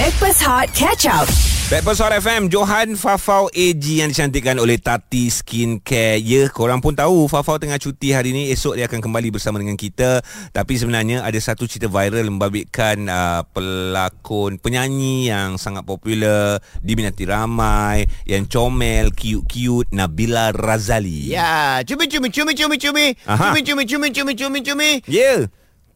[0.00, 1.28] Backpass Hot Catch Up.
[1.68, 7.28] Backpast Hot FM Johan Fafau AG yang dicantikkan oleh Tati Skincare Ya, korang pun tahu
[7.28, 10.24] Fafau tengah cuti hari ni Esok dia akan kembali bersama dengan kita
[10.56, 18.08] Tapi sebenarnya ada satu cerita viral Membabitkan uh, pelakon penyanyi yang sangat popular Diminati ramai
[18.24, 23.06] Yang comel, cute-cute Nabila Razali Ya, cumi cumi cumi cumi cumi.
[23.28, 23.52] Aha.
[23.52, 24.90] Cumi cumi cumi cumi cumi cumi.
[25.04, 25.44] Ya,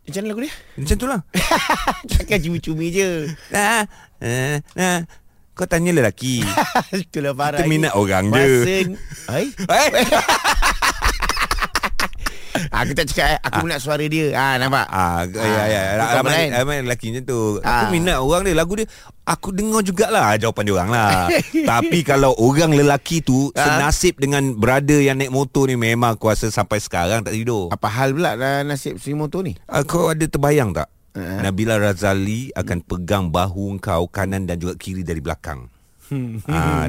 [0.04, 0.54] Macam mana lagu dia?
[0.76, 1.20] macam tu lah
[2.12, 3.32] Takkan cumi-cumi je.
[3.48, 3.88] nah,
[4.20, 4.98] nah, nah.
[5.54, 6.42] Kau tanya lelaki
[7.06, 7.62] Itulah parah.
[7.62, 7.98] Kita minat ni.
[7.98, 8.42] orang je.
[8.42, 8.74] Masa
[9.30, 9.44] Hai?
[9.54, 10.06] Eh?
[12.70, 13.38] Aku tak cakap eh.
[13.42, 14.30] Aku minat suara dia.
[14.32, 14.86] Ah, nampak?
[14.86, 15.82] Ah, ya ya.
[15.96, 17.40] Bukan Ramai ramai lelaki macam tu.
[17.58, 17.90] Aku Ah.
[17.90, 18.86] minat orang dia lagu dia.
[19.24, 21.12] Aku dengar jugalah jawapan dia orang lah.
[21.72, 23.80] Tapi kalau orang lelaki tu Ah.
[23.80, 27.68] senasib dengan brother yang naik motor ni memang aku rasa sampai sekarang tak tidur.
[27.68, 29.58] Apa hal pula lah nasib si motor ni?
[29.84, 30.88] Kau ada terbayang tak?
[31.14, 35.70] Nabila Razali akan pegang bahu kau kanan dan juga kiri dari belakang.
[36.46, 36.86] Ah,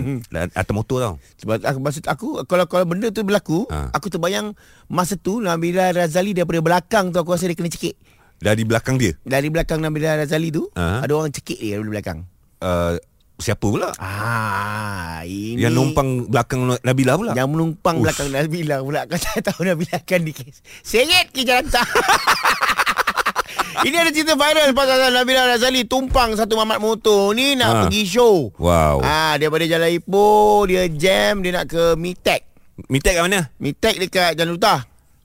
[0.54, 1.14] atas motor tau.
[1.38, 3.90] Sebab aku maksud aku kalau kalau benda tu berlaku, Ah.
[3.90, 7.96] aku terbayang masa tu Nabila Razali daripada belakang tu aku rasa dia kena cekik.
[8.36, 9.16] Dari belakang dia.
[9.22, 11.00] Dari belakang Nabila Razali tu, Ah.
[11.00, 12.28] ada orang cekik dia dari belakang.
[12.60, 12.96] Uh,
[13.36, 13.92] siapa pula?
[13.96, 17.32] Ah, ini Yang numpang belakang Nabila pula.
[17.32, 18.04] Yang menumpang Uff.
[18.08, 20.32] belakang Nabila pula Kau tak tahu Nabila akan di
[20.82, 21.84] Seret ke jalan tak
[23.82, 27.80] Ini ada cerita viral Pasal Nabila Razali Tumpang satu mamat motor Ni nak Ha.
[27.86, 29.00] pergi show Wow.
[29.00, 32.42] Ah, Daripada Jalan Ipoh Dia jam Dia nak ke Mitek
[32.88, 33.42] Mitek kat mana?
[33.58, 34.76] Mitek dekat Jalan Duta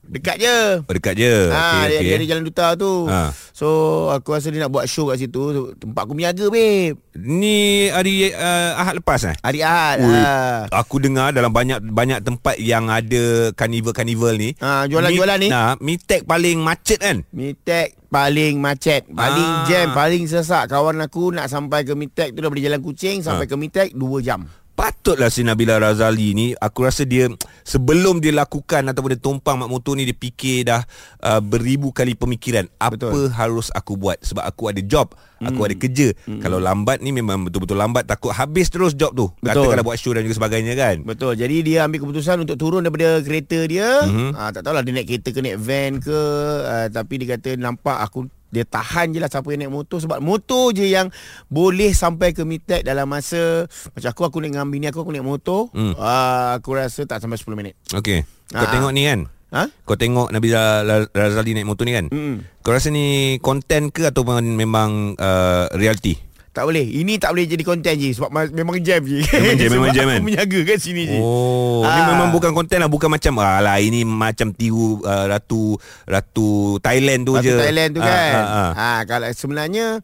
[0.03, 1.35] Dekat je Oh, dekat je.
[1.47, 2.17] Ah, Okey, dia, okey.
[2.17, 3.31] dia Jalan Duta tu Ha.
[3.53, 3.67] So
[4.09, 5.41] aku rasa dia nak buat show kat situ
[5.73, 9.35] Tempat aku berniaga babe Ni hari uh, Ahad lepas eh?
[9.37, 10.65] Hari Ahad Ui, ah.
[10.73, 14.57] Aku dengar dalam banyak banyak tempat yang ada carnival-carnival ni.
[14.57, 15.47] Ah, jualan-jualan ni.
[15.47, 17.21] Nah, Mitek paling macet kan?
[17.29, 19.63] Mitek paling macet Paling Ah.
[19.63, 23.49] jam Paling sesak Kawan aku nak sampai ke Mitek tu Daripada Jalan Kucing Sampai Ah.
[23.49, 27.27] ke Mitek 2 jam Patutlah si Nabila Razali ni Aku rasa dia
[27.67, 30.81] Sebelum dia lakukan Ataupun dia tumpang mak motor ni Dia fikir dah
[31.21, 32.65] uh, Beribu kali pemikiran.
[32.79, 33.29] Apa Betul.
[33.35, 34.17] harus aku buat?
[34.23, 36.13] Sebab aku ada job Aku ada kerja.
[36.39, 39.27] Kalau lambat ni Memang betul-betul lambat Takut habis terus job tu.
[39.43, 39.69] Betul.
[39.75, 40.95] Katakanlah buat show dan juga sebagainya kan.
[41.03, 41.33] Betul.
[41.35, 44.07] Jadi dia ambil keputusan Untuk turun daripada kereta dia.
[44.07, 44.33] Mhm.
[44.33, 46.19] ah, Tak tahulah dia naik kereta ke naik van ke
[46.65, 50.19] ah, Tapi dia kata Nampak aku dia tahan je lah siapa yang naik motor Sebab
[50.19, 51.07] motor je yang
[51.47, 55.23] boleh sampai ke Mitek dalam masa Macam aku, aku naik dengan bini aku, aku naik
[55.23, 55.95] motor Hmm.
[55.95, 58.69] ah, Aku rasa tak sampai 10 minit Okey Kau Ah.
[58.69, 59.67] tengok ni kan Ha?
[59.83, 62.43] Kau tengok Nabila La- Razali naik motor ni kan Mm.
[62.59, 63.07] Kau rasa ni
[63.37, 66.15] konten ke Ataupun memang uh, reality
[66.51, 69.69] Tak boleh Ini tak boleh jadi konten je Sebab ma- memang jam je Memang jam,
[69.75, 70.21] memang jam, aku kan?
[70.21, 72.07] menjaga kat sini je Oh, ni Ah.
[72.07, 77.33] memang bukan konten lah, bukan macam alah ini macam tiru uh, ratu ratu Thailand tu
[77.33, 77.55] Ratu je.
[77.55, 78.31] Thailand tu Ah, kan.
[78.33, 78.69] ah, ah.
[78.73, 80.03] Ha, kalau sebenarnya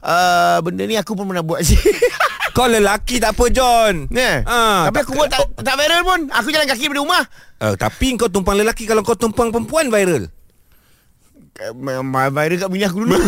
[0.00, 1.76] uh, benda ni aku pun pernah buat je.
[2.52, 4.08] Kau lelaki tak apa John.
[4.08, 4.44] Nah.
[4.44, 6.20] Ah, Tapi aku buat tak, tak viral pun.
[6.30, 7.22] Aku jalan kaki daripada rumah.
[7.56, 10.28] Uh, tapi kau tumpang lelaki kalau kau tumpang perempuan viral.
[11.54, 13.16] Viral kat bini aku dulu.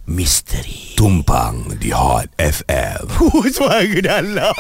[0.09, 0.97] misteri.
[0.97, 3.05] Tumpang di Hot FM.
[3.55, 4.55] Suara dalam.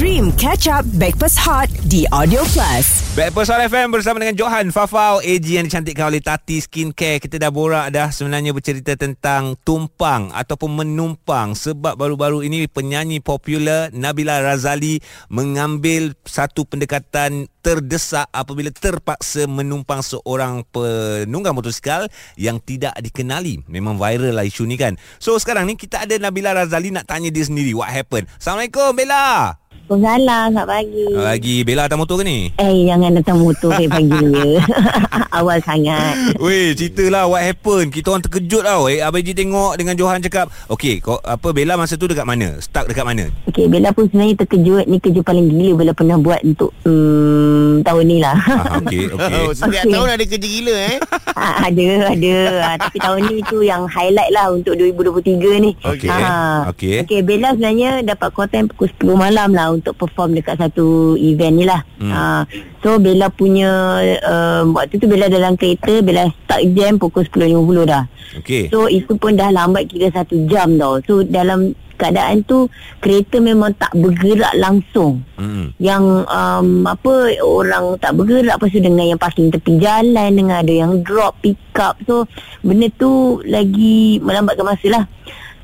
[0.00, 3.12] Stream Catch Up Backpass Hot di Audio Plus.
[3.12, 7.52] Backpast Hot FM bersama dengan Johan Fafau AG yang dicantikkan oleh Tati Skincare Kita dah
[7.52, 15.04] borak dah sebenarnya bercerita tentang tumpang ataupun menumpang Sebab baru-baru ini penyanyi popular Nabila Razali
[15.28, 22.08] Mengambil satu pendekatan terdesak apabila terpaksa menumpang seorang penunggang motosikal
[22.40, 23.60] yang tidak dikenali.
[23.68, 24.96] Memang viral lah isu ni kan.
[25.20, 28.32] So sekarang ni kita ada Nabila Razali nak tanya dia sendiri what happened.
[28.40, 29.59] Assalamualaikum Bella.
[29.90, 31.06] Waalaikumsalam, selamat pagi.
[31.18, 32.46] Lagi Bella atas motor ke ni?
[32.62, 34.62] Eh, jangan datang motor saya pagi dia.
[35.42, 36.38] Awal sangat.
[36.38, 37.90] Weh, ceritalah what happened.
[37.90, 38.86] Kita orang terkejut tau.
[38.86, 42.62] Eh, Abang Ji tengok dengan Johan cakap, "Okey, kau apa Bella masa tu dekat mana?
[42.62, 44.86] Stuck dekat mana?" Okey, Bella pun sebenarnya terkejut.
[44.86, 48.38] Ni kerja paling gila Bella pernah buat untuk um, tahun ni lah.
[48.46, 49.34] Ah, okey, okey.
[49.42, 49.90] Oh, setiap Okey.
[49.90, 50.98] tahun ada kerja gila eh.
[51.40, 52.36] Ah, ada, ada.
[52.60, 55.72] Ah, tapi tahun ni tu yang highlight lah untuk 2023 ni.
[55.82, 56.10] Okey.
[56.12, 57.02] Ah, Okey.
[57.02, 61.54] Okey, Bella sebenarnya dapat call time pukul 10 malam lah untuk perform dekat satu event
[61.56, 61.80] ni lah.
[61.96, 62.12] Hmm.
[62.12, 62.42] Ah,
[62.84, 68.04] so Bella punya um, waktu tu Bella dalam kereta, Bella start jam pukul 10.50 dah.
[68.38, 68.68] Okey.
[68.70, 71.00] So itu pun dah lambat kira satu jam tau.
[71.08, 72.72] So dalam keadaan tu
[73.04, 75.20] kereta memang tak bergerak langsung.
[75.36, 75.76] Hmm.
[75.76, 80.72] Yang um, apa orang tak bergerak lepas tu dengan yang parking tepi jalan dengan ada
[80.72, 82.00] yang drop pick up.
[82.08, 82.24] So
[82.64, 85.04] benda tu lagi melambatkan masa lah.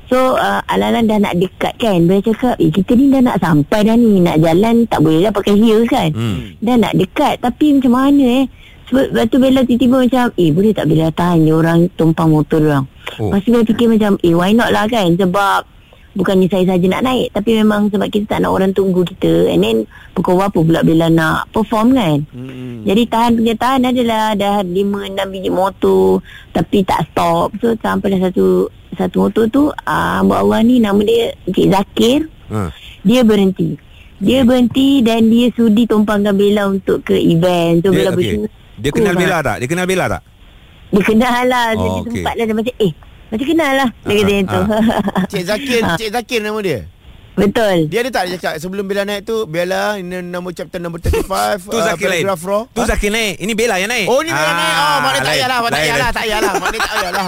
[0.07, 3.83] So uh, Alan dah nak dekat kan Dia cakap Eh kita ni dah nak sampai
[3.83, 6.55] dah ni Nak jalan tak boleh dah pakai heels kan Hmm.
[6.57, 8.45] Dah nak dekat Tapi macam mana eh
[8.87, 12.61] Sebab lepas tu Bella tiba-tiba macam Eh boleh tak Bella tahan je orang tumpang motor
[12.61, 12.85] orang
[13.19, 13.27] Oh.
[13.27, 13.31] oh.
[13.31, 15.59] Lepas tu Bella fikir macam Eh why not lah kan Sebab
[16.17, 19.61] Bukannya saya saja nak naik Tapi memang sebab kita tak nak orang tunggu kita And
[19.61, 19.77] then
[20.17, 22.81] Pukul berapa pula Bella nak perform kan Hmm.
[22.81, 27.53] jadi tahan punya tahan adalah dah 5 6 biji motor tapi tak stop.
[27.61, 28.65] So sampai dah satu
[28.97, 32.19] satu motor tu ah uh, awal ni nama dia Encik Zakir.
[32.49, 32.73] Ha.
[33.05, 33.77] Dia berhenti.
[34.17, 37.85] Dia berhenti dan dia sudi tumpangkan Bella untuk ke event.
[37.85, 38.49] So Dia, Bella bersyukur.
[38.77, 39.13] Dia kenal.
[39.13, 39.55] Bella tak?
[39.61, 40.21] Dia kenal Bella tak?
[40.87, 41.65] Dia kenal lah.
[41.67, 42.11] Oh, Jadi okey.
[42.17, 42.93] sempat lah dia macam eh
[43.27, 43.89] macam kenal lah.
[44.01, 44.61] Dia Ah, kata ah, yang tu.
[45.29, 45.95] Cik Zakir, Ah.
[45.95, 46.79] Cik Zakir nama dia.
[47.33, 47.85] Betul.
[47.85, 51.69] Dia ada tak dia cakap sebelum Bella naik tu Bella ini nombor chapter number 35
[51.69, 52.25] Tu Zakir lain.
[52.25, 52.65] raw.
[52.65, 53.37] Tu Zakir naik.
[53.37, 54.09] Ini Bella yang naik.
[54.09, 54.73] Oh ni Bella naik.
[54.73, 56.53] Oh maknanya tak payahlah, tak payahlah, tak payahlah.
[56.57, 57.27] Maknanya tak payahlah.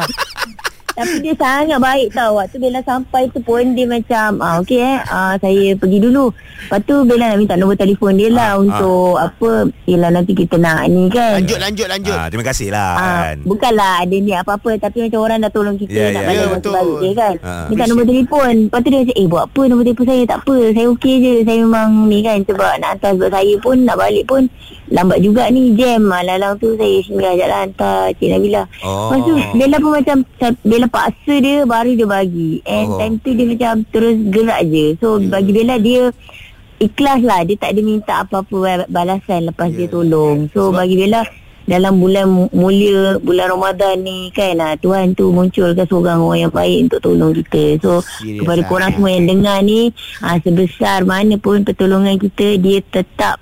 [0.99, 2.35] Tapi dia sangat baik tau.
[2.35, 4.99] Waktu Bella sampai tu pun Dia macam ah, Okey eh.
[5.01, 6.27] Ah, Saya pergi dulu.
[6.29, 9.49] Lepas tu Bella nak minta nombor telefon dia Ah, lah Untuk apa
[9.85, 11.39] Yelah nanti kita nak ni kan.
[11.39, 12.13] Lanjut lanjut lanjut.
[12.13, 13.37] Ah, terima kasih lah Ah, kan.
[13.41, 16.55] bukanlah ada ni apa-apa Tapi macam orang dah tolong kita Ya, Nak bayar ya, masa
[16.59, 16.73] betul.
[16.73, 17.33] balik dia kan.
[17.41, 17.65] Ah.
[17.65, 18.53] Minta nombor telefon.
[18.65, 20.23] Lepas tu dia macam Eh buat apa nombor telefon saya?
[20.25, 20.55] Tak apa.
[20.69, 21.33] Saya okey je.
[21.41, 24.41] Saya memang ni kan Sebab nak hantar Sebab saya pun Nak balik pun
[24.89, 26.09] Lambat juga ni Jam.
[26.09, 28.63] Ah, Lalang tu saya singgah je lah Hantar Cik Nabila.
[28.81, 29.07] Oh.
[29.07, 30.18] Lepas tu Bella pun macam
[30.62, 32.57] Bella paksa dia Baru dia bagi.
[32.63, 32.97] And Oh.
[32.97, 34.86] time tu dia macam Terus gerak je.
[34.97, 36.09] So bagi Bella dia
[36.77, 37.44] Ikhlas lah.
[37.44, 38.57] Dia tak ada minta apa-apa
[38.88, 40.50] balasan Lepas dia tolong.
[40.50, 41.21] So Sebab- bagi Bella
[41.65, 46.50] dalam bulan mu- mulia bulan Ramadan ni kan ah, Tuhan tu munculkan seorang orang yang
[46.51, 47.77] baik untuk tolong kita.
[47.77, 48.65] So Serius kepada ah.
[48.65, 53.38] korang semua yang dengar ni ah, sebesar mana pun pertolongan kita dia tetap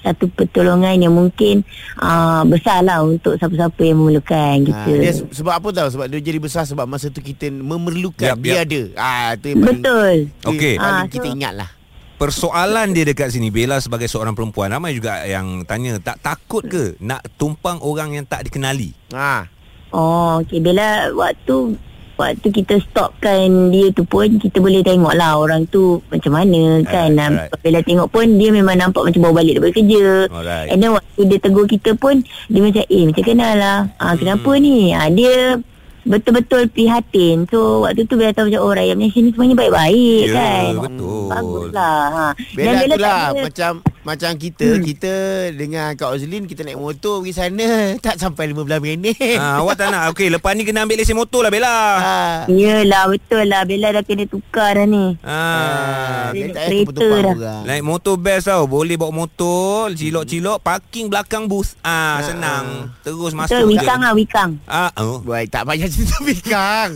[0.00, 1.66] satu pertolongan yang mungkin
[1.96, 4.90] ah, besar lah untuk siapa-siapa yang memerlukan Ha, kita.
[4.94, 8.38] dia se- sebab apa tahu sebab dia jadi besar sebab masa tu kita memerlukan Yap,
[8.38, 8.64] dia yap.
[8.64, 8.82] ada.
[8.94, 10.14] Ah tu yang paling Betul.
[10.38, 10.74] tu Okey.
[10.76, 11.70] Ah, kita so- ingat lah.
[12.16, 16.98] Persoalan dia dekat sini Bella sebagai seorang perempuan Ramai juga yang tanya Tak takut ke
[16.98, 19.46] Nak tumpang orang yang tak dikenali Ha.
[19.88, 20.58] Oh, okey.
[20.58, 21.78] Bella waktu
[22.18, 27.14] waktu kita stopkan dia tu pun kita boleh tengok lah orang tu macam mana kan.
[27.14, 30.06] Alright, Alright, Bella tengok pun dia memang nampak macam baru balik daripada kerja.
[30.28, 30.68] Alright.
[30.68, 33.78] And then waktu dia tegur kita pun dia macam eh macam kenal lah.
[33.96, 34.60] Ah, kenapa Hmm.
[34.60, 34.90] ni?
[34.90, 35.62] Ah, dia
[36.04, 37.44] betul-betul prihatin.
[37.46, 40.64] So waktu tu Bella tahu macam oh rakyat Malaysia ni semuanya baik-baik Ya, kan.
[40.80, 41.28] betul.
[41.28, 42.00] Baguslah.
[42.08, 42.26] Ha.
[42.50, 43.72] Bella tu tak lah ada- macam
[44.08, 44.82] macam kita hmm.
[44.82, 45.14] kita
[45.52, 47.66] dengan Kak Ozlin kita naik motor pergi sana
[48.00, 49.36] tak sampai 15 minit.
[49.36, 52.14] ha, Awak tak nak Okey lepas ni kena ambil lesen motor lah Bella Ha.
[52.48, 55.14] Yelah betul lah Bella dah kena tukar dah ni.
[55.20, 56.32] ha.
[56.32, 57.32] Dia tak payah kereta dah.
[57.36, 57.62] orang.
[57.64, 63.58] Naik motor best tau Boleh bawa motor Cilok-cilok Parking belakang bus ah Senang Terus masuk
[63.58, 64.50] Betul, wikang lah wikang.
[64.64, 65.20] ah, oh.
[65.20, 66.88] Baik, tak payah cerita bikang.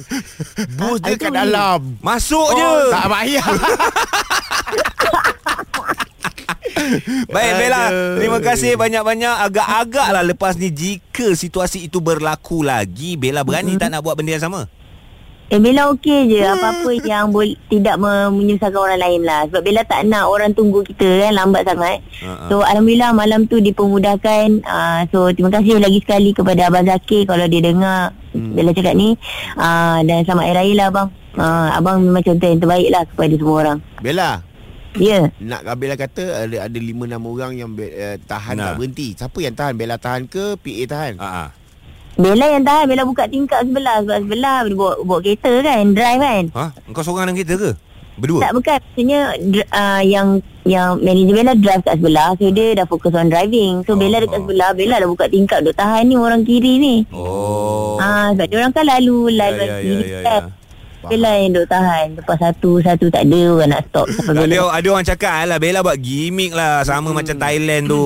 [0.74, 1.94] Bus dia kat dalam.
[2.00, 3.44] Masuk je Oh, tak payah.
[7.34, 7.82] Baik Bella.
[8.18, 9.34] Terima kasih banyak-banyak.
[9.48, 14.36] Agak-agak lah lepas ni Jika situasi itu berlaku lagi Bella berani tak nak buat benda
[14.36, 14.68] yang sama?
[15.52, 16.40] Eh Bella okey je.
[16.48, 19.44] Apa-apa yang boleh Tidak me- menyusahkan orang lain lah.
[19.52, 22.00] Sebab Bella tak nak Orang tunggu kita kan Lambat sangat.
[22.24, 22.48] Ha-ha.
[22.48, 24.64] So Alhamdulillah malam tu Dipermudahkan.
[24.64, 28.56] Uh, So terima kasih lagi sekali Kepada Abang Zakir Kalau dia dengar hmm.
[28.56, 29.12] Bella cakap ni.
[29.60, 31.08] Uh, Dan selamat Hari Raya lah abang.
[31.36, 33.78] Uh, Abang memang contoh yang terbaik lah Kepada semua orang.
[34.00, 34.51] Bella
[34.92, 35.24] Ya yeah.
[35.40, 38.64] Nak Bella kata ada ada 5 6 orang yang uh, tahan Nah.
[38.68, 39.06] tak berhenti.
[39.16, 39.72] Siapa yang tahan?
[39.72, 41.14] Bella tahan ke PA tahan?
[41.16, 41.48] Ha ah.
[42.12, 46.20] Bella yang tahan Bella buka tingkap sebelah Sebab sebelah dia bawa, bawa kereta kan Drive
[46.20, 47.70] kan Ha, engkau seorang dalam kereta ke?
[48.12, 48.40] Berdua?
[48.44, 49.20] Tak bukan Maksudnya
[49.72, 50.28] uh, Yang
[50.68, 53.96] Yang manager Bella drive kat sebelah So dia dah fokus on driving So Oh.
[53.96, 57.96] Bella dekat sebelah Bella dah buka tingkap Duk tahan ni orang kiri ni Oh.
[57.96, 60.40] Ah, sebab dia orang kan lalu Ya, lalu ya, ya, kiri ya, kan.
[60.44, 60.60] ya.
[61.10, 62.06] Bella yang duk tahan.
[62.18, 64.06] Lepas satu Satu tak ada Orang nak stop.
[64.08, 66.82] Sampai Tak Bella ada, orang cakap Alah Bella buat gimmick lah.
[66.82, 67.16] Sama hmm.
[67.22, 68.04] macam Thailand tu.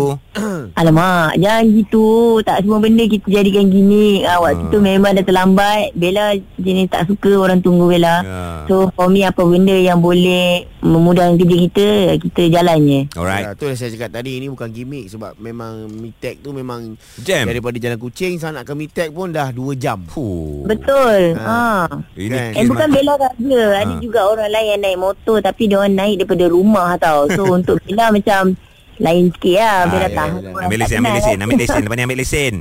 [0.75, 2.07] Alamak Jangan gitu.
[2.43, 4.71] Tak semua benda kita jadikan gini ah, Waktu Ah.
[4.73, 5.95] tu memang dah terlambat.
[5.95, 8.17] Bella jenis tak suka orang tunggu Bella.
[8.21, 8.41] Ya.
[8.67, 11.87] So for me apa benda yang boleh Memudahkan kerja kita
[12.21, 13.01] Kita jalan je.
[13.15, 13.45] Alright.
[13.47, 14.39] Ya, tu yang saya cakap tadi.
[14.39, 17.47] Ini bukan gimmick sebab memang Mitek tu memang Jam.
[17.47, 20.01] daripada Jalan Kucing sana nak ke Mitek pun dah 2 jam.
[20.09, 20.65] Fuh.
[20.65, 21.37] Betul.
[21.37, 21.85] Ah.
[21.85, 22.01] ha.
[22.17, 22.53] Ini Kan?
[22.57, 24.01] Eh bukan ma- Bella saja Ada Ha.
[24.01, 27.77] juga orang lain yang naik motor Tapi dia orang naik daripada rumah tau So untuk
[27.81, 28.55] Bella macam
[28.97, 30.51] Lain sikit lah Ah, Bella ya, tahu ya.
[30.51, 31.45] orang Ambil tak lesen, ambil lesen, kan.
[31.45, 31.81] ambil lesen.
[31.85, 32.55] Lepas ni ambil lesen.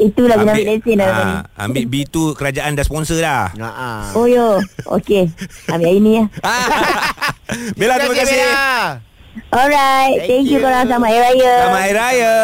[0.00, 3.52] Itulah kena ambil lesen ni ah, Ambil B tu kerajaan dah sponsor dah.
[3.52, 4.02] Ha ah.
[4.12, 4.56] Oh yo
[4.88, 5.28] Okay
[5.68, 6.26] Ambil hari ni lah
[7.76, 8.40] Bella terima kasih.
[8.40, 9.11] Bella.
[9.52, 10.64] Alright Thank Thank, you you.
[10.64, 12.34] korang Selamat Hari Raya Selamat Hari Raya.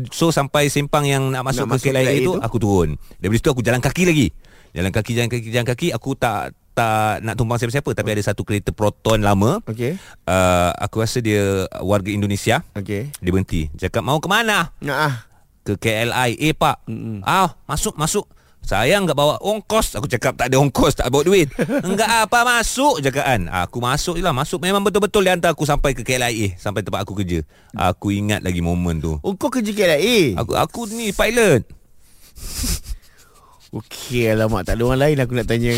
[0.07, 2.33] So sampai Simpang yang nak masuk Nak ke masuk KLIA KLIA tu, tu?
[2.39, 2.89] Aku turun
[3.19, 4.31] Dari situ aku jalan kaki lagi
[4.73, 8.47] Jalan kaki Jalan kaki Jalan kaki Aku tak tak nak tumpang siapa-siapa Tapi ada satu
[8.47, 9.99] kereta Proton lama Okey.
[10.25, 13.11] uh, Aku rasa dia Warga Indonesia Okey.
[13.11, 15.27] Dia berhenti Cakap mau ke mana ah.
[15.69, 16.81] ke KLIA pak.
[16.89, 17.21] Mm-mm.
[17.21, 18.25] Ah, masuk masuk.
[18.65, 19.97] Saya enggak bawa ongkos.
[19.97, 21.49] Aku cakap tak ada ongkos, tak bawa duit.
[21.87, 23.41] enggak apa masuk cakap kan.
[23.65, 24.33] Aku masuk je lah.
[24.33, 27.45] Masuk memang betul-betul dia hantar aku sampai ke KLIA, sampai tempat aku kerja.
[27.73, 29.17] Aku ingat lagi momen tu.
[29.21, 30.37] Oh, kau kerja KLIA?
[30.41, 31.65] Aku aku ni pilot.
[33.69, 34.65] Okey, alamak.
[34.65, 35.77] Tak ada orang lain aku nak tanya.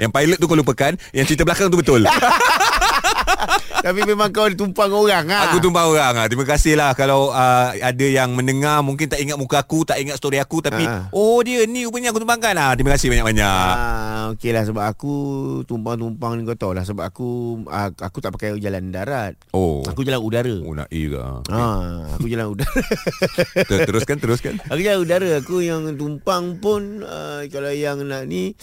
[0.00, 2.02] Yang pilot tu kau lupakan, yang cerita belakang tu betul.
[3.84, 5.48] Tapi memang kau tumpang orang ah.
[5.48, 6.26] Aku tumpang orang ah.
[6.26, 10.16] Terima kasih lah kalau uh, ada yang mendengar mungkin tak ingat muka aku, tak ingat
[10.16, 11.06] story aku tapi Ah.
[11.10, 12.72] oh dia ni rupanya aku tumpangkan ah.
[12.72, 13.72] Terima kasih banyak-banyak.
[13.72, 15.14] Ah, okey lah sebab aku
[15.64, 17.28] tumpang-tumpang ni kau tahu lah sebab aku
[17.66, 19.34] ah, aku tak pakai jalan darat.
[19.50, 19.82] Oh.
[19.84, 20.56] Aku jalan udara.
[20.62, 21.18] Oh nak A ke?
[21.48, 22.82] Ah, aku jalan udara.
[23.68, 24.54] Ter- Teruskan teruskan.
[24.62, 25.30] aku jalan udara.
[25.38, 28.54] Aku yang tumpang pun uh, kalau yang nak ni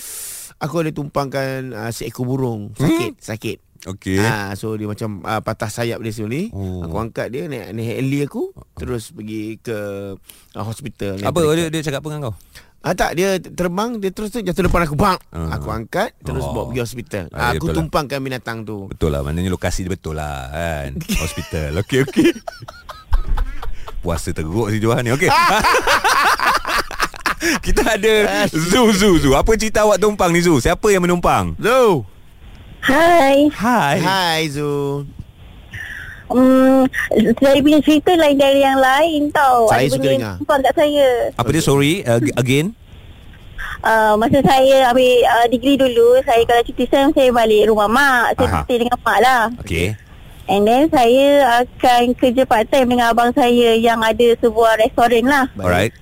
[0.59, 3.57] aku ada tumpangkan uh, seekor burung sakit, sakit.
[3.79, 4.19] Okey.
[4.19, 6.51] Ah, so dia macam uh, patah sayap dia sini.
[6.51, 6.83] Oh.
[6.83, 9.77] Aku angkat dia naik naik heli aku terus pergi ke
[10.51, 11.15] uh, hospital.
[11.23, 12.35] Apa dia, dia cakap apa dengan kau?
[12.79, 15.15] Ah tak dia terbang dia terus tu jatuh depan aku bang.
[15.31, 15.55] Ah.
[15.55, 16.51] Aku angkat terus Oh.
[16.51, 17.25] bawa pergi hospital.
[17.31, 17.77] Ah, aku betul lah.
[17.79, 18.91] tumpangkan binatang tu.
[18.91, 22.29] Betul lah Maknanya lokasi dia betul lah kan Hospital Okey okey
[23.99, 25.27] Puasa teruk si Johan ni Okey
[27.65, 28.13] Kita ada
[28.51, 32.03] Zu Zu Zu Apa cerita awak tumpang ni Zu Siapa yang menumpang Zo.
[32.83, 35.03] Hai Hai Hai Zo.
[36.29, 36.85] Hmm,
[37.41, 39.65] saya punya cerita lain dari yang lain tau.
[39.65, 40.35] Saya Ada suka benda yang dengar.
[40.37, 41.07] tumpang kat saya.
[41.41, 42.77] Apa dia sorry uh, Again
[43.83, 48.35] uh, masa saya ambil uh, degree dulu, saya kalau cuti SEM saya balik rumah mak.
[48.35, 48.61] Saya Aha.
[48.67, 49.43] stay dengan mak lah.
[49.63, 49.95] Okey.
[50.49, 55.45] And then saya akan kerja part time dengan abang saya yang ada sebuah restoran lah.
[55.61, 55.93] Alright.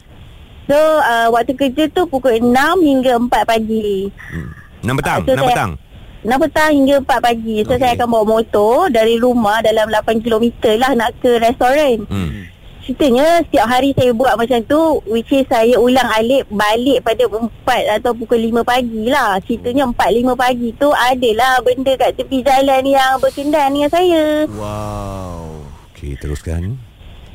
[0.68, 4.12] So uh, waktu kerja tu pukul 6 hingga 4 pagi.
[4.30, 4.52] Hmm.
[4.84, 5.72] 6 petang, Ah, so 6 saya- petang.
[6.20, 7.56] 6 petang hingga 4 pagi.
[7.62, 7.80] So Okey.
[7.80, 10.44] saya akan bawa motor dari rumah dalam 8 km
[10.76, 12.04] lah nak ke restoran.
[12.06, 12.52] Hmm.
[12.80, 17.52] Ceritanya setiap hari saya buat macam tu Which is saya ulang alik balik pada 4
[18.00, 20.00] atau pukul 5 pagi lah Ceritanya 4-5
[20.34, 25.68] pagi tu adalah benda kat tepi jalan yang berkendan dengan saya Wow.
[25.92, 26.80] Okey, teruskan.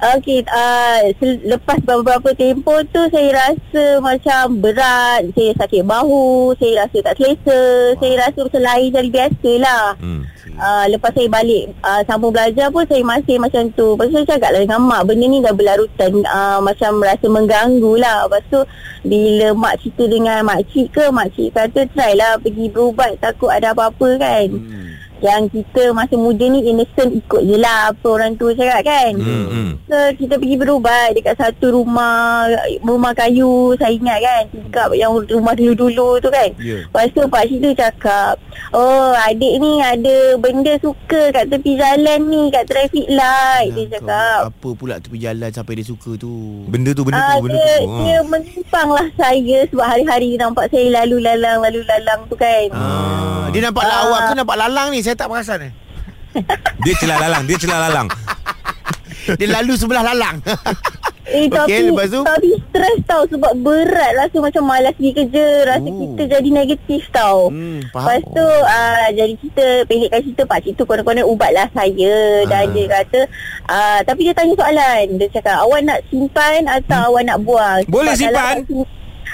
[0.02, 1.14] Okey, uh,
[1.46, 7.62] lepas beberapa tempoh tu saya rasa macam berat Saya sakit bahu, saya rasa tak selesa
[8.02, 10.26] Saya rasa macam lain dari biasa lah Hmm.
[10.52, 13.96] Uh, lepas saya balik uh, sambung belajar pun saya masih macam tu.
[13.96, 17.92] Lepas tu saya cakap lah dengan mak benda ni dah berlarutan uh, macam rasa mengganggu
[17.96, 18.28] lah.
[18.28, 18.60] Lepas tu
[19.06, 23.48] bila mak cerita dengan mak cik ke mak cik kata try lah pergi berubat takut
[23.48, 24.46] ada apa-apa kan.
[24.52, 24.91] Hmm.
[25.22, 29.12] Yang kita masa muda ni innocent ikut je lah apa orang tua cakap kan.
[29.14, 29.46] Hmm.
[29.46, 29.70] hmm.
[29.86, 32.50] So kita pergi berubat dekat satu rumah
[32.82, 36.50] rumah kayu saya ingat kan tingkap yang rumah dulu-dulu tu kan.
[36.58, 36.82] Ya.
[36.82, 38.34] Lepas tu pak cik tu cakap
[38.72, 43.92] Oh adik ni ada benda suka kat tepi jalan ni kat traffic light Dia Kau
[43.94, 46.64] cakap Apa pula tepi jalan sampai dia suka tu?
[46.66, 47.86] Benda tu, benda Ah, tu, benda dia, tu.
[47.86, 47.96] Ha.
[48.00, 52.66] dia menyimpang lah saya sebab hari-hari nampak saya lalu lalang lalu lalang tu kan.
[52.72, 53.90] Ah, dia nampak Ah.
[54.02, 54.98] lawak ke nampak lalang ni?
[54.98, 55.72] Saya tak perasan eh.
[56.80, 58.08] Dia celah lalang, dia celah lalang.
[59.38, 60.42] Dia lalu sebelah lalang.
[61.22, 62.20] Eh Okey, tapi lepas tu?
[62.26, 65.94] tapi stres tau sebab berat rasa macam malas pergi kerja, rasa Oh.
[65.94, 67.46] kita jadi negatif tau.
[67.46, 68.02] hmm, faham.
[68.02, 72.16] Lepas tu uh, jadi kita pendekkan cerita pak cik tu konon-konon ubatlah saya
[72.50, 72.72] dan Ah.
[72.72, 73.20] dia kata
[73.70, 77.08] uh, tapi dia tanya soalan dia cakap awak nak simpan atau hmm.
[77.08, 78.54] awak nak buang Boleh kalau simpan?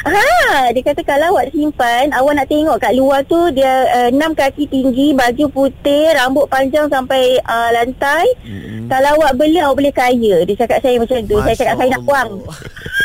[0.06, 4.38] Ha, dia kata kalau awak simpan, awak nak tengok kat luar tu dia uh, 6
[4.38, 8.26] kaki tinggi, baju putih, rambut panjang sampai uh, lantai.
[8.46, 8.86] Mm-mm.
[8.86, 10.36] Kalau awak beli awak boleh kaya.
[10.46, 11.36] Dia cakap saya macam tu.
[11.42, 12.30] Saya cakap saya nak buang.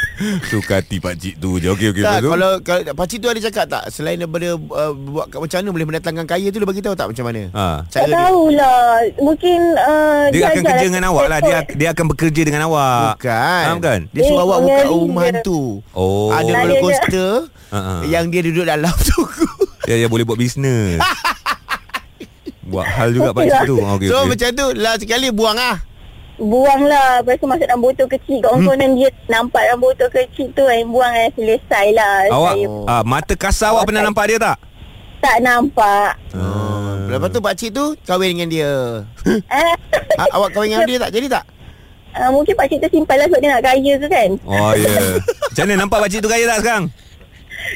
[0.46, 1.68] Suka hati pakcik tu je.
[1.68, 2.02] Okey, okey.
[2.02, 2.30] Tak, tu?
[2.30, 5.88] kalau, kalau pakcik tu ada cakap tak Selain daripada uh, Buat kat macam mana Boleh
[5.88, 7.66] mendatangkan kaya tu Dia bagi tahu tak macam mana Ha.
[7.86, 8.84] Tak dia tahulah.
[9.18, 11.40] Mungkin uh, Dia akan ajar kerja lah dengan awak lah.
[11.40, 13.16] Dia dia akan bekerja dengan awak.
[13.16, 14.00] Bukan Faham kan?
[14.10, 16.30] Dia suruh Eh, awak buka rumah hantu Oh.
[16.30, 17.32] Ada roller coaster
[17.70, 17.94] Ha, ha.
[18.04, 19.20] Yang dia duduk dalam tu
[19.84, 21.02] Ya, ya boleh buat bisnes.
[22.64, 23.68] buat hal juga pakcik lah.
[23.68, 23.78] tu.
[23.78, 24.30] Okey, So okey.
[24.32, 25.78] macam tu Lah sekali buang ah.
[26.36, 28.96] Buang lah Lepas tu masuk dalam botol kecil Kat Hmm.
[28.96, 33.34] dia Nampak dalam botol kecil tu Yang buang eh, selesai lah Awak Saya ah, mata
[33.38, 34.58] kasar awak pernah nampak dia tak?
[35.24, 37.08] tak nampak Oh.
[37.08, 38.72] Lepas tu pakcik tu Kahwin dengan dia
[39.24, 39.74] eh,
[40.20, 41.12] ha, Awak kahwin dengan dia tak?
[41.14, 41.44] Jadi tak?
[42.14, 44.90] uh, Mungkin pakcik tu simpan lah Sebab dia nak kaya ke kan Oh ya.
[44.90, 45.12] Yeah.
[45.22, 46.86] Macam mana nampak pakcik tu kaya tak sekarang?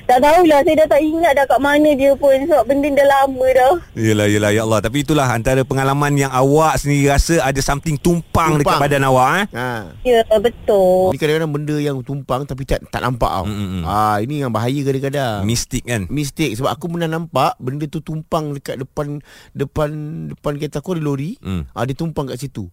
[0.04, 3.46] Tak tahulah Saya dah tak ingat dah Kat mana dia pun Sebab benda dah lama
[3.50, 4.80] dah Yelah, yelah, ya Allah.
[4.80, 8.82] Tapi itulah antara pengalaman yang awak sendiri rasa ada something tumpang, dekat Tumpang.
[8.84, 9.46] badan awak eh.
[9.54, 9.68] Ha.
[10.02, 13.84] Ya betul Ni kadang-kadang benda yang tumpang Tapi tak tak nampak tau Mm, mm, mm.
[13.86, 16.06] ah, Ini yang bahaya kadang-kadang Mistik kan?
[16.08, 19.20] Mistake Sebab aku pernah nampak Benda tu tumpang Dekat depan
[19.52, 19.90] Depan
[20.30, 21.64] Depan kereta aku ada lori Hmm.
[21.70, 22.68] ah, Dia tumpang kat situ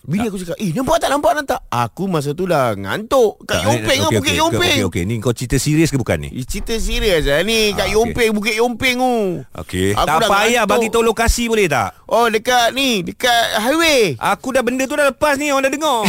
[0.00, 3.98] Bini aku cakap Eh nampak tak nampak tak Aku masa tu lah Ngantuk Kat Yompeng
[3.98, 5.02] lah okey, Bukit okey, Yompeng Okey, okey.
[5.04, 6.28] Ni kau cerita serius ke bukan ni?
[6.32, 7.94] Eh, Cerita serius lah ni Kat Ah, okey.
[7.94, 9.14] Yompeng Bukit Yompeng tu
[9.56, 9.88] Okey.
[9.92, 10.70] Aku Tak payah ngantuk.
[10.70, 11.90] bagi tahu lokasi boleh tak?
[12.04, 15.98] Oh dekat ni Dekat highway Aku dah benda tu dah lepas ni Orang dah dengar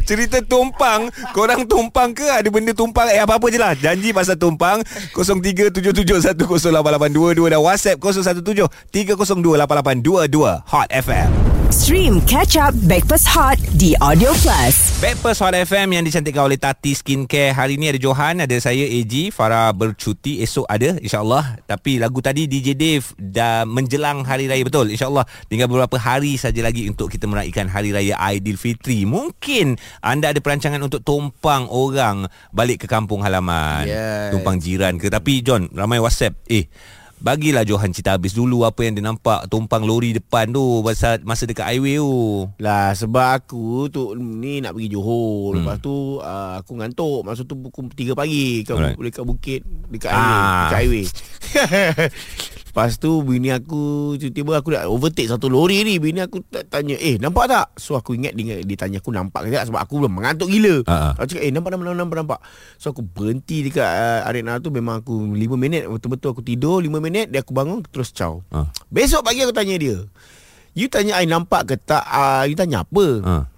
[0.00, 1.12] Cerita tumpang.
[1.36, 2.24] Korang tumpang ke?
[2.24, 3.12] Ada benda tumpang?
[3.12, 3.76] Eh apa-apa je lah.
[3.76, 4.80] Janji pasal tumpang.
[5.12, 15.00] 0377108822 Dan WhatsApp 017-302-8822 Hot FM Stream Catch Up Backpass Hot di Audio Plus.
[15.00, 17.56] Backpast Hot FM yang dicantikkan oleh Tati Skincare.
[17.56, 20.44] Hari ni ada Johan Ada saya AG Farah bercuti.
[20.44, 21.64] Esok ada InsyaAllah.
[21.64, 24.60] Tapi lagu tadi DJ Dave Dah menjelang Hari Raya.
[24.68, 25.24] Betul InsyaAllah.
[25.48, 30.76] Tinggal beberapa hari saja lagi Untuk kita meraihkan Hari Raya Aidilfitri Mungkin Anda ada perancangan
[30.76, 33.88] Untuk tumpang orang Balik ke kampung halaman.
[33.88, 34.36] Yes.
[34.36, 35.08] Tumpang jiran ke?
[35.08, 36.36] Tapi John Ramai WhatsApp.
[36.52, 36.68] Eh
[37.22, 41.46] Bagilah Johan cerita habis dulu Apa yang dia nampak Tumpang lori depan tu Masa, masa
[41.46, 45.54] dekat highway tu Lah sebab aku tu ni nak pergi Johor.
[45.54, 45.62] Hmm.
[45.62, 47.22] Lepas tu uh, aku ngantuk.
[47.22, 48.98] Masa tu pukul 3 pagi kat Alright.
[48.98, 50.70] dekat bukit dekat Ah.
[50.74, 52.08] highway, dekat highway.
[52.72, 56.00] Lepas tu bini aku tiba-tiba aku dah overtake satu lori ni.
[56.00, 59.44] Bini aku tak tanya, "Eh, nampak tak?" So aku ingat dia, dia tanya aku nampak
[59.44, 60.80] ke tak sebab aku belum mengantuk gila.
[60.88, 61.12] Ah.
[61.20, 62.40] Aku cakap, "Eh, nampak nampak nampak nampak."
[62.80, 66.96] So aku berhenti dekat uh, arena tu memang aku 5 minit betul-betul aku tidur 5
[66.96, 68.40] minit dia aku bangun terus caw.
[68.48, 68.72] Ah.
[68.88, 70.08] Besok pagi aku tanya dia.
[70.72, 72.08] You tanya I nampak ke tak?
[72.08, 73.06] Uh, you tanya apa?
[73.20, 73.51] ha.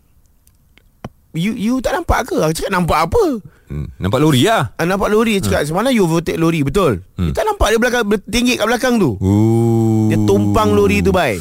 [1.35, 2.35] You you tak nampak ke?
[2.39, 3.23] Aku cakap nampak apa?
[3.67, 3.87] Hmm.
[3.99, 4.71] Nampak lori lah.
[4.77, 7.27] Ah, nampak lori cakap Semalam you overtake lori Betul Hmm.
[7.27, 10.07] Dia tak nampak dia belakang Bertinggik kat belakang tu Ooh.
[10.07, 11.35] Dia tumpang lori tu bai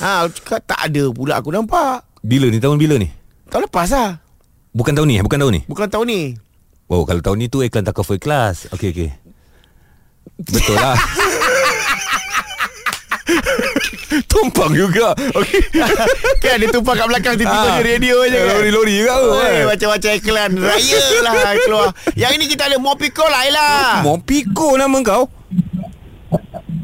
[0.00, 2.56] Ha aku cakap tak ada pula aku nampak Bila ni?
[2.56, 3.10] Tahun bila ni?
[3.50, 4.22] Tahun lepas lah
[4.72, 5.14] Bukan tahun ni?
[5.18, 5.22] eh?
[5.26, 5.60] Bukan tahun ni?
[5.66, 6.20] Bukan tahun ni
[6.86, 8.66] Oh, kalau tahun ni tu iklan takaf for class.
[8.74, 9.10] Okey, okey.
[10.50, 10.98] Betul lah.
[14.26, 15.14] Tumpang juga.
[15.16, 15.60] Okey.
[16.42, 19.14] Kan dia tumpang kat belakang Tiba-tiba dia radio je kan Lori-lori juga.
[19.20, 19.64] Oi, eh.
[19.68, 23.68] macam-macam iklan Raya lah keluar Yang ini kita ada Mopiko lah Ella
[24.00, 25.28] Mopiko nama kau?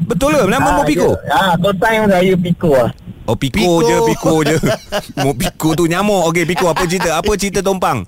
[0.07, 0.43] Betul ke?
[0.47, 1.09] Nama Mopiko?
[1.27, 2.91] Ah, kau time saya Piko lah.
[3.27, 3.83] Oh, Piko, Piko.
[3.83, 4.55] je, Piko je.
[5.25, 6.31] Mopiko tu nyamuk.
[6.31, 7.19] Okey, Piko apa cerita?
[7.19, 8.07] Apa cerita tumpang?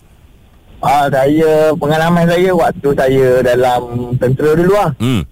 [0.79, 4.95] Ah, saya pengalaman saya waktu saya dalam tentera dulu lah.
[4.95, 5.27] Hmm.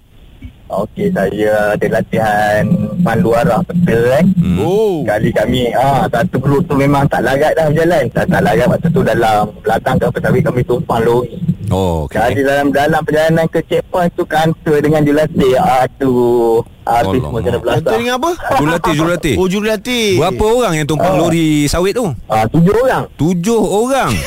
[0.67, 2.67] Okey, saya ada latihan
[2.99, 4.25] pandu arah peta kan.
[4.35, 4.59] hmm.
[4.59, 8.03] Oh Kali kami ah satu grup tu memang tak larat dah berjalan.
[8.11, 11.39] Tak, tak larat waktu tu dalam belakang kapal tapi kami tumpang lori.
[11.67, 12.15] Oh, okey.
[12.15, 15.53] Jadi dalam dalam perjalanan ke checkpoint tu kantor dengan jurulatih.
[15.57, 16.63] Aduh.
[16.81, 17.19] Habis Alamak.
[17.19, 17.97] semua kena Kata belasah.
[17.97, 18.31] dengan apa?
[18.55, 19.35] Jurulatih, jurulatih.
[19.35, 21.19] Oh jurulatih Berapa orang yang tumpang Oh.
[21.21, 22.07] lori sawit tu?
[22.25, 23.03] Ah, tujuh orang.
[23.15, 24.11] Tujuh orang.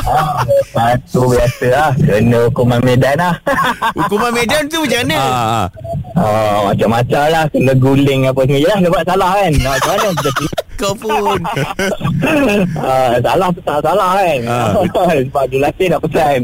[0.00, 1.90] Ah, lepas tu biasa lah.
[1.94, 3.36] Kena hukuman medan lah.
[4.00, 5.14] Hukuman medan tu macam mana?
[5.14, 5.66] Ah, ah.
[6.16, 10.08] Ah, macam-macam lah Kena guling apa semua Yelah dia buat salah kan Nak macam mana
[10.18, 10.40] kita
[10.74, 11.38] Kau pun
[12.76, 14.70] ah, Salah tu tak salah kan Ah.
[15.22, 16.40] Sebab dia latih nak pesan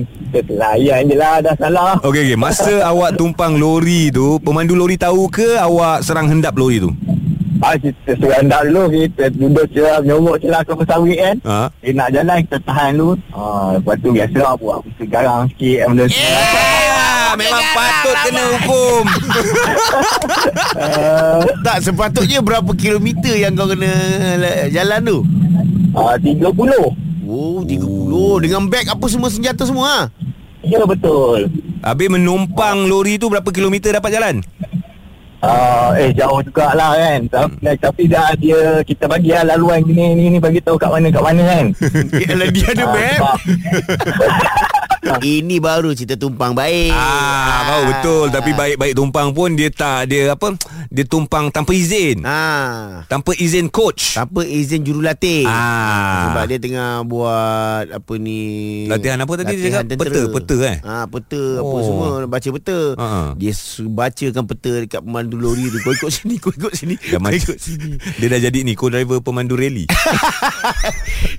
[0.49, 2.37] layan je lah Dah salah Okey, okey.
[2.37, 6.91] Masa awak tumpang lori tu, pemandu lori tahu ke awak serang hendap lori tu?
[7.59, 11.61] ah, Kita suruh anda dulu Kita duduk celah Nyomok celah ke pesawit kan Ha?
[11.81, 15.79] Eh nak jalan kita tahan dulu ah, Lepas tu biasa lah Buat apa garang sikit
[15.89, 19.03] Benda Yeah, memang patut kena hukum.
[20.75, 23.91] uh, Tak sepatutnya berapa kilometer yang kau kena
[24.37, 25.19] la- jalan tu?
[25.93, 30.01] ah, 30 Oh 30 Dengan beg apa semua senjata semua ha?
[30.63, 31.51] Ya betul
[31.83, 34.37] Habis menumpang lori tu berapa kilometer dapat jalan?
[35.37, 37.77] Uh, eh jauh jugalah kan tapi, hmm.
[37.77, 41.23] tapi dah dia kita bagi lah laluan gini ni ni bagi tahu kat mana kat
[41.23, 41.67] mana kan
[42.25, 42.85] Yalah dia ada
[43.21, 43.37] Ah,
[45.17, 50.31] Ini baru cerita tumpang baik Ah, tahu betul tapi baik-baik tumpang pun dia tak dia
[50.31, 50.59] apa?
[50.89, 52.23] Dia tumpang tanpa izin.
[52.23, 54.15] Ah, Tanpa izin coach.
[54.15, 56.29] Tanpa izin jurulatih Ah.
[56.29, 58.41] Sebab dia tengah buat Apa ni
[58.87, 59.89] Latihan apa tadi dia latihan cakap?
[59.89, 60.07] tentera.
[60.07, 60.77] Peta, peta, eh?
[60.83, 61.83] ah, Peta apa Oh.
[61.83, 63.23] semua Baca peta Ha-ha.
[63.35, 63.53] Dia
[63.85, 67.95] bacakan peta Dekat pemandu lori tu Kau ikut sini Kau ikut sini Kau ikut sini
[68.17, 69.87] Dia dah jadi ni co-driver pemandu rally.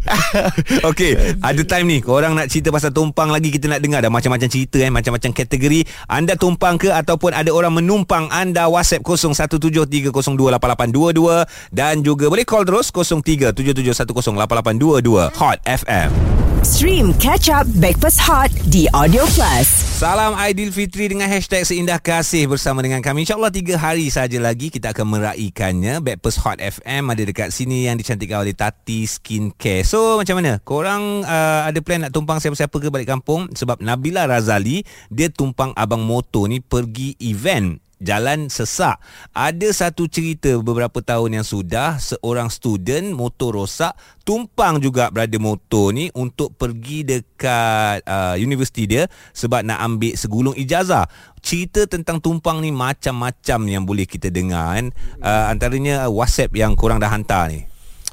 [0.89, 4.45] Okey, ada time ni korang nak cerita pasal tumpang lagi kita nak dengar dah macam-macam
[4.45, 5.81] cerita eh, macam-macam kategori.
[6.05, 12.93] Anda tumpang ke ataupun ada orang menumpang anda WhatsApp 0173028822 dan juga boleh call terus
[12.93, 16.46] 0377108822 Hot FM.
[16.67, 19.71] Stream Catch Up Backpass Hot di Audio Plus.
[20.03, 23.23] Salam Aidilfitri dengan hashtag seindah kasih bersama dengan kami.
[23.23, 26.03] InsyaAllah tiga hari saja lagi kita akan meraikannya.
[26.03, 29.87] Backpast Hot FM ada dekat sini yang dicantikkan oleh Tati Skincare.
[29.87, 30.59] So macam mana?
[30.59, 33.47] Korang uh, ada plan nak tumpang siapa-siapa ke balik kampung?
[33.55, 39.01] Sebab Nabila Razali dia tumpang abang motor ni pergi event Jalan sesak.
[39.33, 45.95] Ada satu cerita beberapa tahun yang sudah seorang student motor rosak tumpang juga berada motor
[45.95, 51.09] ni untuk pergi dekat uh, universiti dia sebab nak ambil segulung ijazah.
[51.41, 54.87] Cerita tentang tumpang ni macam-macam yang boleh kita dengar kan.
[55.17, 57.65] Uh, antaranya WhatsApp yang korang dah hantar ni.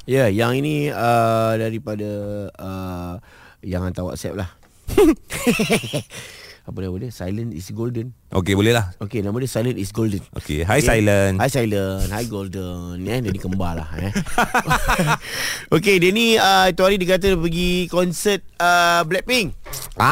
[0.05, 2.09] Ya yang ini uh, Daripada
[2.61, 3.17] uh,
[3.65, 4.49] Yang hantar whatsapp lah
[6.65, 8.89] Apa nama dia Silent is golden Okey boleh lah.
[8.97, 10.81] Okay nama dia Silent is golden Okey, hi Okay.
[10.81, 11.37] Silent.
[11.37, 14.09] Hi Silent Hi Golden eh, Dia ni kembar lah eh.
[15.75, 19.53] Okay dia ni uh, Itu hari dia kata dia pergi konsert uh, Blackpink
[19.95, 20.09] Ah,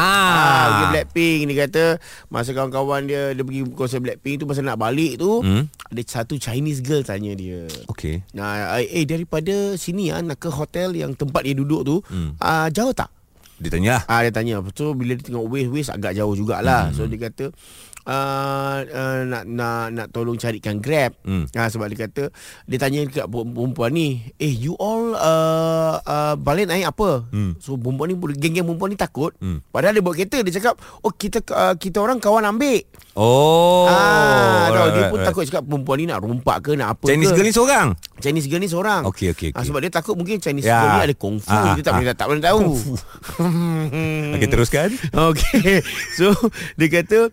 [0.64, 0.90] pergi Ah.
[0.92, 1.84] Blackpink Dia kata
[2.28, 5.66] Masa kawan-kawan dia Dia pergi konsert Blackpink tu Masa nak balik tu Hmm.
[5.90, 8.22] Ada satu Chinese girl tanya dia Okey.
[8.32, 12.38] Nah, eh eh, daripada sini ah nak ke hotel yang tempat dia duduk tu, Hmm.
[12.38, 13.10] ah jauh tak?
[13.64, 14.02] Dia tanya lah.
[14.12, 14.60] Ah dia tanya.
[14.76, 16.92] So bila dia tengok waste-waste agak jauh jugalah.
[16.92, 17.00] Hmm.
[17.00, 17.48] So dia kata
[18.04, 21.16] uh, uh, nak nak nak tolong carikan Grab.
[21.24, 21.48] Hmm.
[21.56, 22.28] Ah sebab dia kata
[22.68, 27.56] dia tanya dekat perempuan ni, "Eh you all uh, uh, balik naik apa?" Hmm.
[27.60, 29.32] So perempuan ni geng-geng perempuan ni takut.
[29.40, 29.64] Hmm.
[29.68, 33.86] Padahal dia bawa kereta dia cakap, "Oh kita uh, kita orang kawan ambil." Oh.
[33.86, 35.26] ah, tahu dia right, pun right.
[35.30, 37.38] takut cakap perempuan ni nak rompak ke nak apa Chinese ke.
[37.38, 37.88] girl ni seorang.
[38.18, 39.02] Chinese girl ni seorang.
[39.06, 39.70] Okey, okey, Ah, okey.
[39.70, 40.82] sebab dia takut mungkin Chinese Ya.
[40.82, 41.54] girl ni ada kung fu.
[41.54, 41.98] Ah, dia tak ah.
[42.02, 42.62] boleh tak boleh tahu.
[44.34, 44.88] Okey teruskan.
[45.30, 45.78] Okey.
[46.18, 46.34] So
[46.74, 47.30] dia kata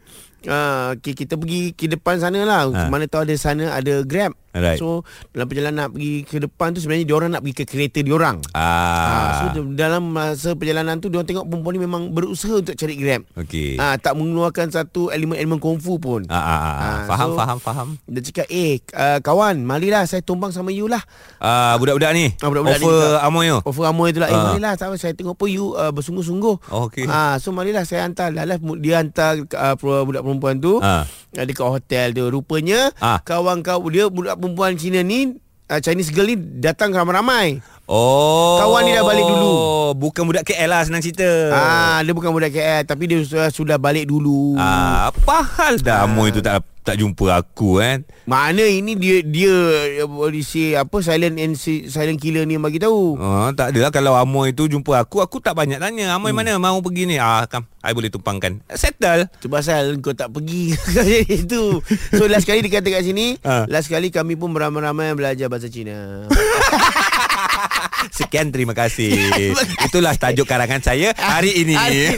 [0.48, 2.66] uh, okay, kita pergi ke depan sana lah.
[2.72, 2.88] Ah.
[2.90, 4.34] Mana tahu ada sana ada Grab.
[4.52, 4.78] Alright.
[4.78, 8.38] So dalam perjalanan nak pergi ke depan tu sebenarnya diorang nak pergi ke kereta diorang.
[8.52, 8.60] Ah.
[8.62, 9.32] Ah.
[9.54, 13.24] so dalam masa perjalanan tu diorang tengok perempuan ni memang berusaha untuk cari Grab.
[13.36, 13.76] Okey.
[13.76, 16.28] Ah tak mengeluarkan satu elemen-elemen kungfu pun.
[16.28, 17.88] Ah, ah, ah, Ah, faham, so- faham, faham.
[18.06, 21.00] Dia cakap, "Eh, uh, kawan, marilah saya tumpang sama you lah."
[21.38, 22.36] Ah, budak-budak ni.
[22.38, 23.12] Ah, budak-budak offer.
[23.22, 23.60] Amoy tu.
[23.64, 24.44] Offer Amoy tu lah Eh Ah.
[24.50, 27.06] marilah apa, Saya tengok pun you uh, bersungguh-sungguh Oh, okey.
[27.06, 31.06] ah, So marilah saya hantar Lalas dia hantar uh, budak perempuan tu Ah.
[31.06, 33.18] uh, Dekat hotel tu Rupanya Ah.
[33.20, 35.38] Kawan kau Dia budak perempuan Cina ni
[35.70, 38.56] uh, Chinese girl ni Datang ramai-ramai Oh.
[38.56, 39.54] Kawan ni dah balik dulu.
[39.92, 41.28] Bukan budak KL lah senang cerita.
[41.52, 46.08] ah, Dia bukan budak KL Tapi dia sudah, sudah balik dulu Ah, apa hal dah
[46.08, 48.02] Amoy tu tak tak jumpa aku kan?
[48.26, 49.54] Mana ini dia dia
[50.42, 51.54] say apa silent and
[51.86, 53.22] silent killer ni bagi tahu.
[53.22, 56.18] Oh, tak adalah kalau Amoy tu jumpa aku, aku tak banyak tanya.
[56.18, 56.42] Amoy hmm.
[56.42, 57.22] mana mau pergi ni?
[57.22, 58.66] Ah, kam, I boleh tumpangkan.
[58.74, 59.30] Settle.
[59.38, 60.74] Tu pasal kau tak pergi
[61.46, 61.86] itu.
[62.12, 63.70] So last kali dia kata kat sini, Ha.
[63.70, 66.26] last kali kami pun beramai-ramai belajar bahasa Cina.
[68.10, 69.14] Sekian terima kasih.
[69.88, 71.78] Itulah tajuk karangan saya hari ini.
[71.78, 72.18] Hari ini.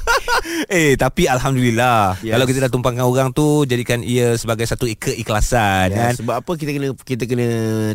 [0.72, 2.24] eh, tapi alhamdulillah.
[2.24, 2.32] Yes.
[2.32, 6.14] Kalau kita dah tumpangkan orang tu jadikan ia sebagai satu keikhlasan Ya, kan.
[6.16, 7.48] sebab apa kita kena kita kena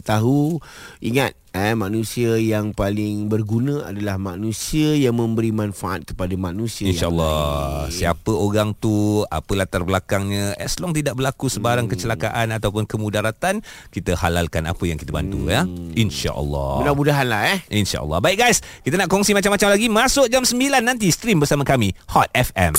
[0.04, 0.62] tahu
[1.02, 7.90] ingat eh manusia yang paling berguna adalah manusia yang memberi manfaat kepada manusia yang InsyaAllah.
[7.92, 11.94] Siapa orang tu Apa latar belakangnya As long tidak berlaku Sebarang hmm.
[11.94, 15.52] kecelakaan Ataupun kemudaratan Kita halalkan apa yang kita bantu hmm.
[15.52, 15.62] ya
[15.98, 17.60] InsyaAllah Mudah-mudahan lah eh.
[17.72, 21.92] InsyaAllah Baik guys Kita nak kongsi macam-macam lagi Masuk jam 9 nanti Stream bersama kami
[22.12, 22.78] Hot FM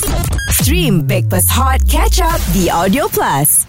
[0.55, 3.68] Stream Breakfast Hot Catch Up The Audio Plus.